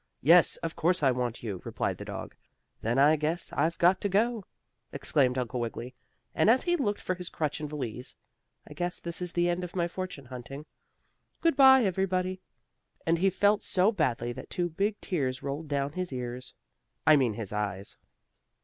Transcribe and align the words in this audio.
"Yes, 0.23 0.55
of 0.63 0.75
course 0.75 1.03
I 1.03 1.11
want 1.11 1.43
you," 1.43 1.61
replied 1.63 1.99
the 1.99 2.05
dog. 2.05 2.33
"Then 2.81 2.97
I 2.97 3.15
guess 3.15 3.53
I've 3.53 3.77
got 3.77 4.01
to 4.01 4.09
go!" 4.09 4.43
exclaimed 4.91 5.37
Uncle 5.37 5.59
Wiggily, 5.59 5.93
as 6.33 6.63
he 6.63 6.75
looked 6.75 6.99
for 6.99 7.13
his 7.13 7.29
crutch 7.29 7.59
and 7.59 7.69
valise. 7.69 8.15
"I 8.67 8.73
guess 8.73 8.97
this 8.99 9.21
is 9.21 9.33
the 9.33 9.47
end 9.47 9.63
of 9.63 9.75
my 9.75 9.87
fortune 9.87 10.25
hunting. 10.25 10.65
Goodbye 11.39 11.83
everybody!" 11.83 12.41
And 13.05 13.19
he 13.19 13.29
felt 13.29 13.61
so 13.61 13.91
badly 13.91 14.33
that 14.33 14.49
two 14.49 14.69
big 14.69 14.99
tears 15.01 15.43
rolled 15.43 15.67
down 15.67 15.91
his 15.91 16.11
ears 16.11 16.55
I 17.05 17.15
mean 17.15 17.33
his 17.33 17.53
eyes. 17.53 17.95